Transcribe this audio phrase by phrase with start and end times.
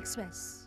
[0.00, 0.60] Express.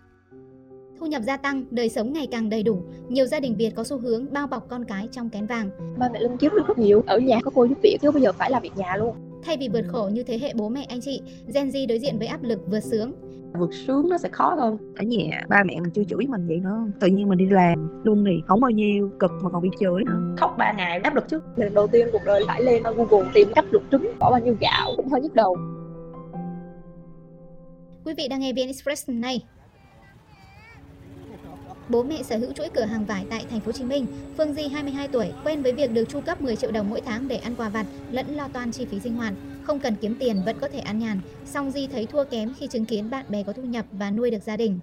[0.99, 3.83] Thu nhập gia tăng, đời sống ngày càng đầy đủ, nhiều gia đình Việt có
[3.83, 5.69] xu hướng bao bọc con cái trong kén vàng.
[5.97, 7.03] ba mẹ linh kiếm được rất nhiều.
[7.07, 9.15] Ở nhà có cô giúp việc chứ bây giờ phải làm việc nhà luôn.
[9.45, 11.21] Thay vì vượt khổ như thế hệ bố mẹ anh chị,
[11.53, 13.13] Gen Z đối diện với áp lực vượt sướng.
[13.59, 14.77] vượt sướng nó sẽ khó hơn.
[14.95, 16.85] Ở nhà ba mẹ mình chưa chửi mình vậy nữa.
[16.99, 20.03] Tự nhiên mình đi làm luôn thì không bao nhiêu cực mà còn bị chửi
[20.05, 20.35] nữa.
[20.37, 21.39] Khóc ba ngày áp lực chứ.
[21.55, 24.55] Lần đầu tiên cuộc đời phải lên google tìm cách luộc trứng bỏ bao nhiêu
[24.59, 25.57] gạo cũng hơi nhức đầu
[28.05, 29.41] Quý vị đang nghe VN Express này.
[31.89, 34.05] Bố mẹ sở hữu chuỗi cửa hàng vải tại thành phố Hồ Chí Minh,
[34.37, 37.27] Phương Di 22 tuổi, quen với việc được chu cấp 10 triệu đồng mỗi tháng
[37.27, 39.33] để ăn quà vặt lẫn lo toan chi phí sinh hoạt,
[39.63, 41.19] không cần kiếm tiền vẫn có thể ăn nhàn.
[41.45, 44.31] Song Di thấy thua kém khi chứng kiến bạn bè có thu nhập và nuôi
[44.31, 44.79] được gia đình.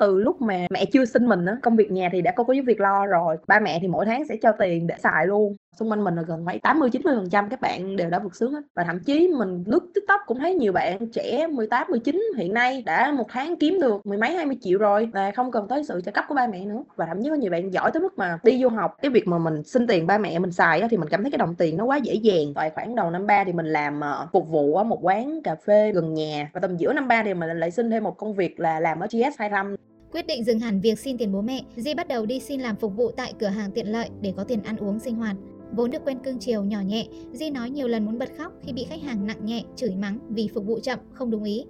[0.00, 2.52] từ lúc mà mẹ chưa sinh mình á công việc nhà thì đã có có
[2.52, 5.56] giúp việc lo rồi ba mẹ thì mỗi tháng sẽ cho tiền để xài luôn
[5.76, 8.36] xung quanh mình là gần phải 80 90 phần trăm các bạn đều đã vượt
[8.36, 8.60] sướng hết.
[8.74, 12.82] Và thậm chí mình lướt tiktok cũng thấy nhiều bạn trẻ 18 19 hiện nay
[12.86, 16.00] đã một tháng kiếm được mười mấy 20 triệu rồi và không cần tới sự
[16.00, 16.84] trợ cấp của ba mẹ nữa.
[16.96, 19.28] Và thậm chí có nhiều bạn giỏi tới mức mà đi du học cái việc
[19.28, 21.54] mà mình xin tiền ba mẹ mình xài đó, thì mình cảm thấy cái đồng
[21.54, 22.54] tiền nó quá dễ dàng.
[22.54, 25.54] Tại khoảng đầu năm ba thì mình làm ờ, phục vụ ở một quán cà
[25.54, 28.34] phê gần nhà và tầm giữa năm ba thì mình lại xin thêm một công
[28.34, 29.76] việc là làm ở GS 25
[30.12, 32.76] Quyết định dừng hẳn việc xin tiền bố mẹ, Di bắt đầu đi xin làm
[32.76, 35.36] phục vụ tại cửa hàng tiện lợi để có tiền ăn uống sinh hoạt.
[35.76, 38.72] Vốn được quen cưng chiều nhỏ nhẹ, Di nói nhiều lần muốn bật khóc khi
[38.72, 41.64] bị khách hàng nặng nhẹ chửi mắng vì phục vụ chậm, không đúng ý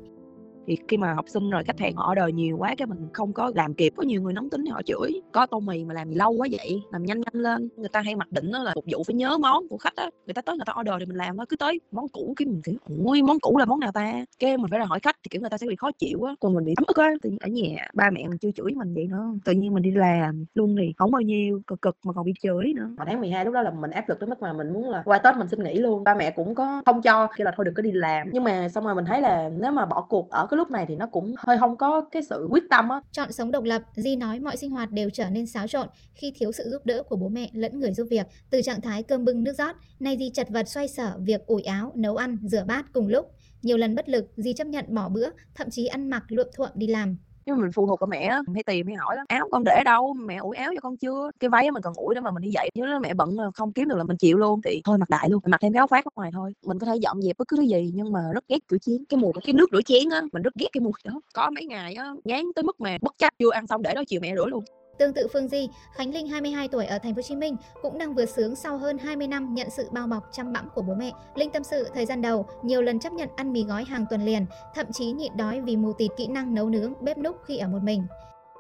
[0.67, 3.33] thì khi mà học sinh rồi khách hàng họ order nhiều quá cái mình không
[3.33, 3.93] có làm kịp.
[3.97, 6.49] Có nhiều người nóng tính thì họ chửi, có tô mì mà làm lâu quá
[6.53, 7.69] vậy, làm nhanh nhanh lên.
[7.77, 10.11] Người ta hay mặc định đó là phục vụ phải nhớ món của khách á,
[10.27, 12.47] người ta tới người ta order thì mình làm thôi, cứ tới món cũ cái
[12.47, 12.75] mình kiểu
[13.05, 14.25] ui món cũ là món nào ta?
[14.39, 16.35] Cái mình phải ra hỏi khách thì, kiểu, người ta sẽ bị khó chịu á,
[16.41, 17.11] còn mình bị ấm ức á.
[17.23, 19.83] Tự nhiên ở nhà ba mẹ mình chưa chửi mình vậy nữa, tự nhiên mình
[19.83, 22.89] đi làm luôn thì không bao nhiêu, cực cực mà còn bị chửi nữa.
[22.97, 25.03] Vào tháng 12 lúc đó là mình áp lực tới mức mà mình muốn là
[25.05, 26.05] qua Tết mình xin nghỉ luôn.
[26.05, 28.29] Ba mẹ cũng có không cho, kêu là thôi đừng có đi làm.
[28.33, 30.85] Nhưng mà xong rồi mình thấy là nếu mà bỏ cuộc ở cái lúc này
[30.89, 33.83] thì nó cũng hơi không có cái sự quyết tâm á Chọn sống độc lập,
[33.97, 37.03] Di nói mọi sinh hoạt đều trở nên xáo trộn khi thiếu sự giúp đỡ
[37.03, 38.27] của bố mẹ lẫn người giúp việc.
[38.51, 41.63] Từ trạng thái cơm bưng nước rót, nay Di chật vật xoay sở việc ủi
[41.63, 43.31] áo, nấu ăn, rửa bát cùng lúc.
[43.63, 46.71] Nhiều lần bất lực, Di chấp nhận bỏ bữa, thậm chí ăn mặc luộm thuộm
[46.75, 47.17] đi làm
[47.47, 49.65] nhưng mà mình phụ thuộc vào mẹ mình hay tìm hay hỏi lắm, áo con
[49.65, 50.15] để đâu?
[50.15, 51.31] Mẹ ủi áo cho con chưa?
[51.41, 53.89] Cái váy mình còn ủi đó mà mình đi dậy nếu mẹ bận không kiếm
[53.89, 55.87] được là mình chịu luôn, thì thôi mặc đại luôn, mình mặc thêm cái áo
[55.87, 56.53] khoác ở ngoài thôi.
[56.67, 59.05] Mình có thể dọn dẹp bất cứ thứ gì, nhưng mà rất ghét kiểu chén,
[59.09, 61.21] cái mùi cái nước rửa chén á, mình rất ghét cái mùi đó.
[61.35, 64.03] Có mấy ngày á ngán tới mức mà bất chấp, chưa ăn xong để đó
[64.09, 64.65] chiều mẹ rửa luôn.
[64.99, 67.99] Tương tự Phương Di, Khánh Linh 22 tuổi ở thành phố Hồ Chí Minh cũng
[67.99, 70.95] đang vượt sướng sau hơn 20 năm nhận sự bao bọc chăm bẵm của bố
[70.95, 71.13] mẹ.
[71.35, 74.25] Linh tâm sự thời gian đầu nhiều lần chấp nhận ăn mì gói hàng tuần
[74.25, 77.59] liền, thậm chí nhịn đói vì mù tịt kỹ năng nấu nướng, bếp núc khi
[77.59, 78.07] ở một mình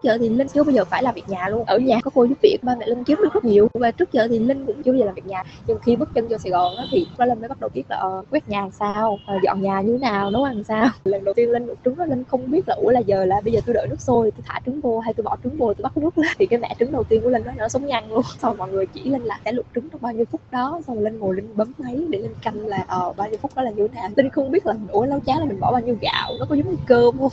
[0.02, 1.64] giờ thì linh chưa bao giờ phải làm việc nhà luôn.
[1.64, 3.68] Ở nhà có cô giúp việc ba mẹ linh kiếm được rất nhiều.
[3.74, 5.44] Và trước giờ thì linh cũng chưa bao giờ làm việc nhà.
[5.66, 7.82] Nhưng khi bước chân vô sài gòn đó, thì đó linh mới bắt đầu biết
[7.88, 10.88] là uh, quét nhà sao uh, dọn nhà như thế nào nấu ăn sao.
[11.04, 13.40] Lần đầu tiên linh luộc trứng đó linh không biết là ủa là giờ là
[13.44, 15.74] bây giờ tôi đợi nước sôi tôi thả trứng vô hay tôi bỏ trứng vô
[15.74, 16.32] tôi bắt nước lên.
[16.38, 18.22] Thì cái mẹ trứng đầu tiên của linh đó nó sống nhăn luôn.
[18.38, 20.80] Xong mọi người chỉ linh là sẽ luộc trứng trong bao nhiêu phút đó.
[20.86, 23.50] Xong rồi linh ngồi linh bấm máy để linh canh là ờ bao nhiêu phút
[23.54, 24.10] đó là như thế nào.
[24.16, 26.54] Linh không biết là ủa nấu cháo là mình bỏ bao nhiêu gạo nó có
[26.54, 27.32] giống như cơm không?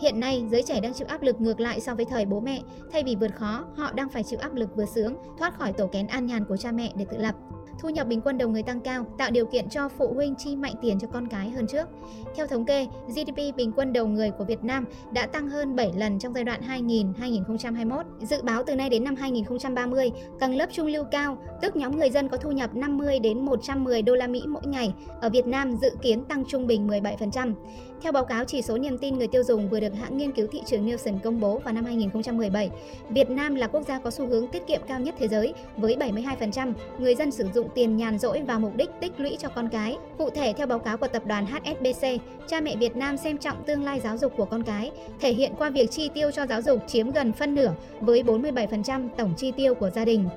[0.00, 2.62] Hiện nay, giới trẻ đang chịu áp lực ngược lại so với thời bố mẹ.
[2.92, 5.86] Thay vì vượt khó, họ đang phải chịu áp lực vừa sướng, thoát khỏi tổ
[5.86, 7.34] kén an nhàn của cha mẹ để tự lập.
[7.80, 10.56] Thu nhập bình quân đầu người tăng cao, tạo điều kiện cho phụ huynh chi
[10.56, 11.88] mạnh tiền cho con cái hơn trước.
[12.36, 15.92] Theo thống kê, GDP bình quân đầu người của Việt Nam đã tăng hơn 7
[15.96, 18.04] lần trong giai đoạn 2000-2021.
[18.20, 22.10] Dự báo từ nay đến năm 2030, tầng lớp trung lưu cao, tức nhóm người
[22.10, 25.76] dân có thu nhập 50 đến 110 đô la Mỹ mỗi ngày, ở Việt Nam
[25.76, 27.54] dự kiến tăng trung bình 17%.
[28.02, 30.46] Theo báo cáo chỉ số niềm tin người tiêu dùng vừa được hãng nghiên cứu
[30.52, 32.70] thị trường Nielsen công bố vào năm 2017,
[33.08, 35.96] Việt Nam là quốc gia có xu hướng tiết kiệm cao nhất thế giới với
[35.96, 39.68] 72% người dân sử dụng tiền nhàn rỗi vào mục đích tích lũy cho con
[39.68, 39.96] cái.
[40.18, 42.06] Cụ thể theo báo cáo của tập đoàn HSBC,
[42.46, 45.52] cha mẹ Việt Nam xem trọng tương lai giáo dục của con cái, thể hiện
[45.58, 49.52] qua việc chi tiêu cho giáo dục chiếm gần phân nửa với 47% tổng chi
[49.56, 50.28] tiêu của gia đình.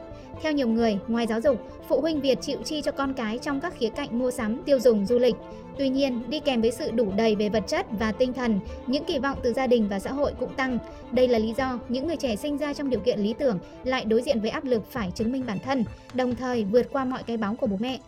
[0.41, 1.57] Theo nhiều người, ngoài giáo dục,
[1.88, 4.79] phụ huynh Việt chịu chi cho con cái trong các khía cạnh mua sắm, tiêu
[4.79, 5.35] dùng, du lịch.
[5.77, 9.03] Tuy nhiên, đi kèm với sự đủ đầy về vật chất và tinh thần, những
[9.06, 10.77] kỳ vọng từ gia đình và xã hội cũng tăng.
[11.12, 14.06] Đây là lý do những người trẻ sinh ra trong điều kiện lý tưởng lại
[14.06, 15.83] đối diện với áp lực phải chứng minh bản thân,
[16.13, 18.00] đồng thời vượt qua mọi cái bóng của bố mẹ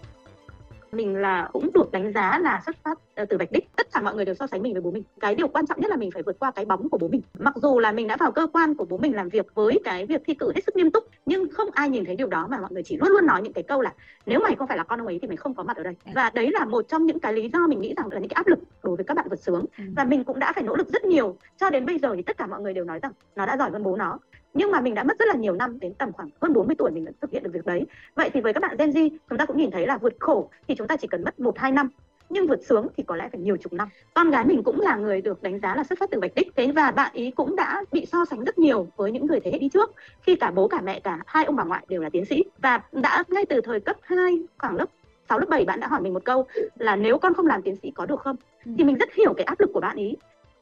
[0.95, 3.75] mình là cũng được đánh giá là xuất phát ờ, từ vạch đích.
[3.75, 5.03] Tất cả mọi người đều so sánh mình với bố mình.
[5.19, 7.21] Cái điều quan trọng nhất là mình phải vượt qua cái bóng của bố mình.
[7.39, 10.05] Mặc dù là mình đã vào cơ quan của bố mình làm việc với cái
[10.05, 12.57] việc thi cử hết sức nghiêm túc nhưng không ai nhìn thấy điều đó mà
[12.57, 13.93] mọi người chỉ luôn luôn nói những cái câu là
[14.25, 15.95] nếu mày không phải là con ông ấy thì mày không có mặt ở đây.
[16.13, 18.35] Và đấy là một trong những cái lý do mình nghĩ rằng là những cái
[18.35, 19.65] áp lực đối với các bạn vượt sướng.
[19.95, 21.37] Và mình cũng đã phải nỗ lực rất nhiều.
[21.57, 23.71] Cho đến bây giờ thì tất cả mọi người đều nói rằng nó đã giỏi
[23.71, 24.19] hơn bố nó
[24.55, 26.91] nhưng mà mình đã mất rất là nhiều năm đến tầm khoảng hơn 40 tuổi
[26.91, 27.85] mình mới thực hiện được việc đấy.
[28.15, 30.49] Vậy thì với các bạn Gen Z chúng ta cũng nhìn thấy là vượt khổ
[30.67, 31.89] thì chúng ta chỉ cần mất một hai năm.
[32.29, 33.89] Nhưng vượt sướng thì có lẽ phải nhiều chục năm.
[34.13, 36.55] Con gái mình cũng là người được đánh giá là xuất phát từ bạch đích.
[36.55, 39.51] Thế và bạn ý cũng đã bị so sánh rất nhiều với những người thế
[39.51, 39.91] hệ đi trước
[40.21, 42.43] khi cả bố cả mẹ cả hai ông bà ngoại đều là tiến sĩ.
[42.57, 44.89] Và đã ngay từ thời cấp 2 khoảng lớp
[45.29, 46.45] 6 lớp 7 bạn đã hỏi mình một câu
[46.77, 48.35] là nếu con không làm tiến sĩ có được không?
[48.77, 50.15] Thì mình rất hiểu cái áp lực của bạn ý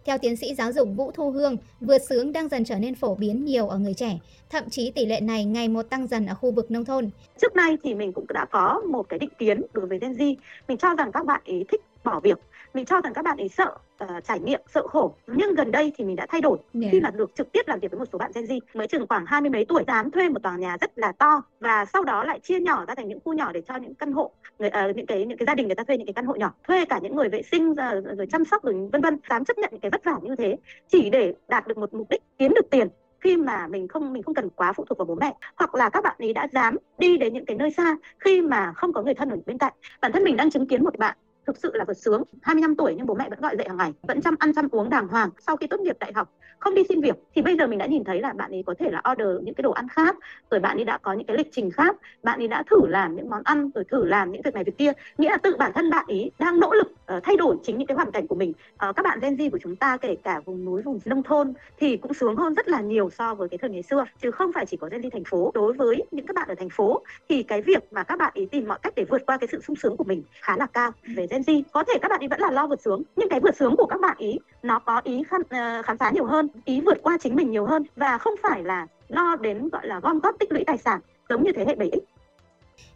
[0.06, 3.16] theo tiến sĩ giáo dục Vũ Thu Hương, vượt sướng đang dần trở nên phổ
[3.16, 4.20] biến nhiều ở người trẻ,
[4.50, 7.10] thậm chí tỷ lệ này ngày một tăng dần ở khu vực nông thôn.
[7.42, 10.36] Trước nay thì mình cũng đã có một cái định kiến đối với Gen Z.
[10.68, 12.38] Mình cho rằng các bạn ấy thích bỏ việc
[12.74, 15.16] mình cho rằng các bạn ấy sợ uh, trải nghiệm sợ khổ.
[15.28, 16.58] Nhưng gần đây thì mình đã thay đổi.
[16.82, 16.92] Yeah.
[16.92, 19.08] khi mà được trực tiếp làm việc với một số bạn Gen Z mới chừng
[19.10, 22.04] khoảng hai mươi mấy tuổi dám thuê một tòa nhà rất là to và sau
[22.04, 24.70] đó lại chia nhỏ ra thành những khu nhỏ để cho những căn hộ người,
[24.90, 26.54] uh, những cái những cái gia đình người ta thuê những cái căn hộ nhỏ.
[26.68, 29.58] Thuê cả những người vệ sinh rồi, rồi chăm sóc rồi vân vân dám chấp
[29.58, 30.58] nhận những cái vất vả như thế.
[30.88, 32.88] Chỉ để đạt được một mục đích kiếm được tiền.
[33.20, 35.34] Khi mà mình không mình không cần quá phụ thuộc vào bố mẹ.
[35.56, 38.74] Hoặc là các bạn ấy đã dám đi đến những cái nơi xa khi mà
[38.76, 39.74] không có người thân ở bên cạnh.
[40.02, 41.18] Bản thân mình đang chứng kiến một bạn
[41.48, 42.24] thực sự là vượt sướng.
[42.42, 44.90] 25 tuổi nhưng bố mẹ vẫn gọi dậy hàng ngày vẫn chăm ăn chăm uống
[44.90, 45.30] đàng hoàng.
[45.48, 46.30] Sau khi tốt nghiệp đại học
[46.64, 48.74] không đi xin việc thì bây giờ mình đã nhìn thấy là bạn ấy có
[48.80, 50.16] thể là order những cái đồ ăn khác
[50.52, 53.16] rồi bạn ấy đã có những cái lịch trình khác bạn ấy đã thử làm
[53.16, 54.92] những món ăn rồi thử làm những việc này việc kia.
[55.18, 56.88] Nghĩa là tự bản thân bạn ấy đang nỗ lực
[57.18, 58.50] uh, thay đổi chính những cái hoàn cảnh của mình.
[58.50, 61.54] Uh, các bạn Gen Z của chúng ta kể cả vùng núi vùng nông thôn
[61.78, 64.06] thì cũng sướng hơn rất là nhiều so với cái thời ngày xưa.
[64.22, 65.52] Chứ không phải chỉ có Gen Z thành phố.
[65.54, 68.48] Đối với những các bạn ở thành phố thì cái việc mà các bạn ấy
[68.52, 70.92] tìm mọi cách để vượt qua cái sự sung sướng của mình khá là cao.
[71.16, 73.40] Về Gen Z có thể các bạn ấy vẫn là lo vượt sướng nhưng cái
[73.40, 76.26] vượt sướng của các bạn ý nó có ý khám, uh, ờ, khám phá nhiều
[76.26, 79.88] hơn ý vượt qua chính mình nhiều hơn và không phải là lo đến gọi
[79.88, 81.00] là gom góp tích lũy tài sản
[81.30, 82.00] giống như thế hệ 7X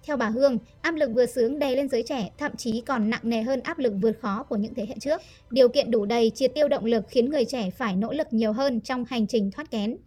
[0.07, 3.19] theo bà Hương, áp lực vượt sướng đè lên giới trẻ thậm chí còn nặng
[3.23, 5.21] nề hơn áp lực vượt khó của những thế hệ trước.
[5.49, 8.53] Điều kiện đủ đầy triệt tiêu động lực khiến người trẻ phải nỗ lực nhiều
[8.53, 9.97] hơn trong hành trình thoát kén.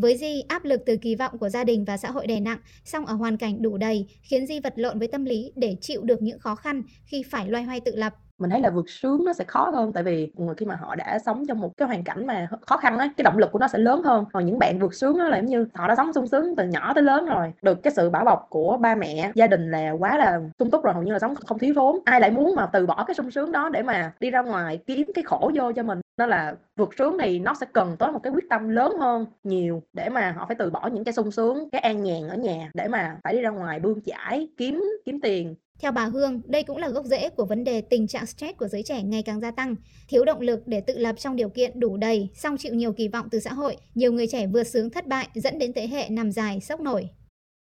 [0.00, 2.58] Với Di, áp lực từ kỳ vọng của gia đình và xã hội đè nặng,
[2.84, 6.02] song ở hoàn cảnh đủ đầy, khiến Di vật lộn với tâm lý để chịu
[6.02, 8.12] được những khó khăn khi phải loay hoay tự lập.
[8.38, 10.94] Mình thấy là vượt sướng nó sẽ khó hơn tại vì người khi mà họ
[10.94, 13.58] đã sống trong một cái hoàn cảnh mà khó khăn ấy, cái động lực của
[13.58, 14.24] nó sẽ lớn hơn.
[14.32, 16.64] Còn những bạn vượt sướng nó là giống như họ đã sống sung sướng từ
[16.68, 17.52] nhỏ tới lớn rồi.
[17.62, 20.84] Được cái sự bảo bọc của ba mẹ gia đình là quá là sung túc
[20.84, 21.96] rồi hầu như là sống không thiếu thốn.
[22.04, 24.78] Ai lại muốn mà từ bỏ cái sung sướng đó để mà đi ra ngoài
[24.86, 26.00] kiếm cái khổ vô cho mình?
[26.16, 29.26] Nó là vượt sướng thì nó sẽ cần tới một cái quyết tâm lớn hơn
[29.44, 32.36] nhiều để mà họ phải từ bỏ những cái sung sướng cái an nhàn ở
[32.36, 35.54] nhà để mà phải đi ra ngoài bươn chải kiếm kiếm tiền.
[35.80, 38.68] Theo bà Hương, đây cũng là gốc rễ của vấn đề tình trạng stress của
[38.68, 39.74] giới trẻ ngày càng gia tăng,
[40.08, 43.08] thiếu động lực để tự lập trong điều kiện đủ đầy, song chịu nhiều kỳ
[43.08, 46.08] vọng từ xã hội, nhiều người trẻ vượt sướng thất bại dẫn đến thế hệ
[46.10, 47.08] nằm dài sốc nổi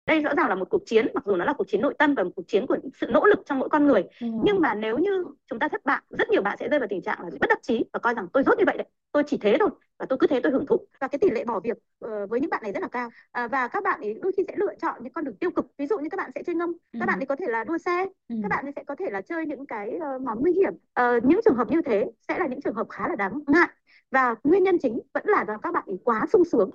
[0.08, 2.14] đây rõ ràng là một cuộc chiến mặc dù nó là cuộc chiến nội tâm
[2.14, 4.02] và một cuộc chiến của sự nỗ lực trong mỗi con người.
[4.20, 4.26] Ừ.
[4.44, 7.02] nhưng mà nếu như chúng ta thất bại rất nhiều bạn sẽ rơi vào tình
[7.02, 9.38] trạng là bất đắc chí và coi rằng tôi rốt như vậy đấy tôi chỉ
[9.38, 10.76] thế thôi và tôi cứ thế tôi hưởng thụ.
[11.00, 13.08] Và cái tỷ lệ bỏ việc uh, với những bạn này rất là cao.
[13.32, 15.66] À, và các bạn ấy đôi khi sẽ lựa chọn những con đường tiêu cực.
[15.78, 16.99] Ví dụ như các bạn sẽ chơi ngâm ừ.
[17.00, 18.37] các bạn ấy có thể là đua xe ừ.
[18.43, 20.72] các bạn ấy sẽ có thể là chơi những cái uh, món nguy hiểm.
[21.00, 23.69] Uh, những trường hợp như thế sẽ là những trường hợp khá là đáng ngại.
[24.11, 26.70] Và nguyên nhân chính vẫn là do các bạn ấy quá sung sướng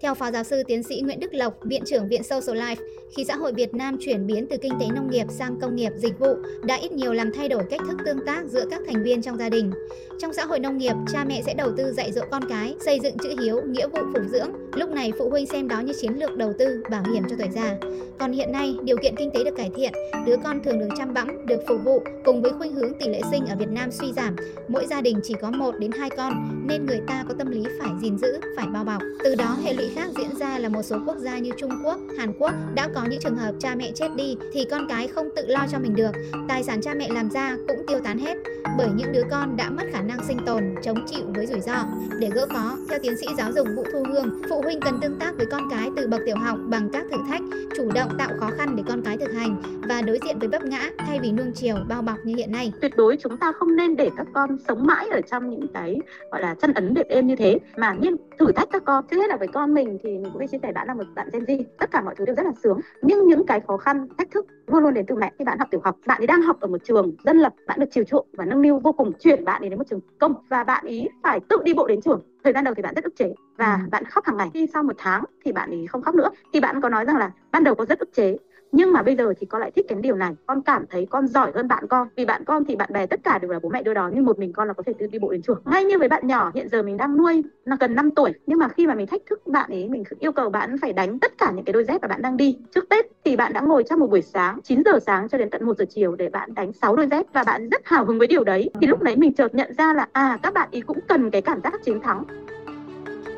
[0.00, 2.76] theo Phó Giáo sư Tiến sĩ Nguyễn Đức Lộc, Viện trưởng Viện Social Life,
[3.16, 5.92] khi xã hội Việt Nam chuyển biến từ kinh tế nông nghiệp sang công nghiệp
[5.96, 9.02] dịch vụ đã ít nhiều làm thay đổi cách thức tương tác giữa các thành
[9.02, 9.72] viên trong gia đình.
[10.20, 13.00] Trong xã hội nông nghiệp, cha mẹ sẽ đầu tư dạy dỗ con cái, xây
[13.02, 14.50] dựng chữ hiếu, nghĩa vụ phụng dưỡng.
[14.74, 17.48] Lúc này phụ huynh xem đó như chiến lược đầu tư, bảo hiểm cho tuổi
[17.54, 17.76] già.
[18.18, 19.92] Còn hiện nay, điều kiện kinh tế được cải thiện,
[20.26, 23.20] đứa con thường được chăm bẵm, được phục vụ cùng với khuynh hướng tỷ lệ
[23.30, 24.36] sinh ở Việt Nam suy giảm,
[24.68, 26.32] mỗi gia đình chỉ có 1 đến 2 con
[26.68, 29.02] nên người ta có tâm lý phải gìn giữ, phải bao bọc.
[29.24, 32.00] Từ đó hệ lụy khác diễn ra là một số quốc gia như Trung Quốc,
[32.18, 35.28] Hàn Quốc đã có những trường hợp cha mẹ chết đi thì con cái không
[35.36, 36.12] tự lo cho mình được,
[36.48, 38.36] tài sản cha mẹ làm ra cũng tiêu tán hết
[38.78, 41.84] bởi những đứa con đã mất khả năng sinh tồn, chống chịu với rủi ro.
[42.20, 45.18] Để gỡ khó, theo tiến sĩ giáo dục Vũ Thu Hương, phụ huynh cần tương
[45.18, 47.42] tác với con cái từ bậc tiểu học bằng các thử thách,
[47.76, 50.64] chủ động tạo khó khăn để con cái thực hành và đối diện với vấp
[50.64, 52.72] ngã thay vì nuông chiều bao bọc như hiện nay.
[52.80, 55.98] Tuyệt đối chúng ta không nên để các con sống mãi ở trong những cái
[56.30, 59.04] gọi là chân ấn đệm êm như thế mà nên thử thách các con.
[59.10, 61.28] Trước hết là với con mình thì mình cũng chia sẻ bạn là một bạn
[61.32, 62.80] Gen Z, tất cả mọi thứ đều rất là sướng.
[63.02, 65.32] Nhưng những cái khó khăn, thách thức luôn luôn đến từ mẹ.
[65.38, 67.80] Khi bạn học tiểu học, bạn ấy đang học ở một trường dân lập, bạn
[67.80, 70.34] được chiều chuộng và nâng niu vô cùng chuyển bạn ấy đến một trường công
[70.48, 73.04] và bạn ý phải tự đi bộ đến trường thời gian đầu thì bạn rất
[73.04, 73.88] ức chế và ừ.
[73.90, 76.60] bạn khóc hàng ngày khi sau một tháng thì bạn ấy không khóc nữa thì
[76.60, 78.36] bạn có nói rằng là ban đầu có rất ức chế
[78.72, 80.34] nhưng mà bây giờ thì con lại thích cái điều này.
[80.46, 82.08] Con cảm thấy con giỏi hơn bạn con.
[82.16, 84.24] Vì bạn con thì bạn bè tất cả đều là bố mẹ đưa đón nhưng
[84.24, 85.62] một mình con là có thể tự đi bộ đến trường.
[85.64, 88.32] Ngay như với bạn nhỏ hiện giờ mình đang nuôi là gần 5 tuổi.
[88.46, 91.18] Nhưng mà khi mà mình thách thức bạn ấy mình yêu cầu bạn phải đánh
[91.18, 92.58] tất cả những cái đôi dép mà bạn đang đi.
[92.74, 95.50] Trước tết thì bạn đã ngồi trong một buổi sáng 9 giờ sáng cho đến
[95.50, 97.26] tận 1 giờ chiều để bạn đánh 6 đôi dép.
[97.32, 98.70] Và bạn rất hào hứng với điều đấy.
[98.80, 101.42] Thì lúc đấy mình chợt nhận ra là à các bạn ý cũng cần cái
[101.42, 102.24] cảm giác chiến thắng.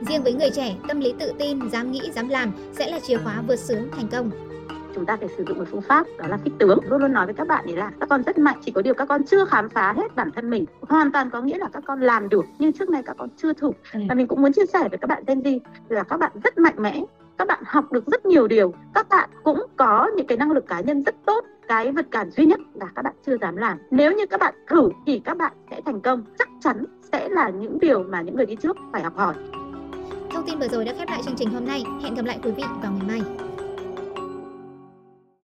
[0.08, 3.16] Riêng với người trẻ, tâm lý tự tin, dám nghĩ, dám làm sẽ là chìa
[3.16, 4.47] khóa vượt sướng thành công
[4.94, 6.78] chúng ta phải sử dụng một phương pháp đó là khích tướng.
[6.88, 8.94] Luôn luôn nói với các bạn ấy là các con rất mạnh chỉ có điều
[8.94, 10.64] các con chưa khám phá hết bản thân mình.
[10.80, 13.52] Hoàn toàn có nghĩa là các con làm được nhưng trước nay các con chưa
[13.52, 13.70] thử.
[13.92, 14.00] Ừ.
[14.08, 16.58] và mình cũng muốn chia sẻ với các bạn Gen Z là các bạn rất
[16.58, 17.04] mạnh mẽ
[17.38, 18.74] các bạn học được rất nhiều điều.
[18.94, 21.44] Các bạn cũng có những cái năng lực cá nhân rất tốt.
[21.68, 23.78] Cái vật cản duy nhất là các bạn chưa dám làm.
[23.90, 26.24] Nếu như các bạn thử thì các bạn sẽ thành công.
[26.38, 29.34] Chắc chắn sẽ là những điều mà những người đi trước phải học hỏi.
[30.30, 31.84] Thông tin vừa rồi đã khép lại chương trình hôm nay.
[32.02, 33.47] Hẹn gặp lại quý vị vào ngày mai.